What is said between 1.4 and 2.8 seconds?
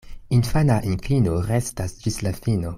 restas ĝis la fino.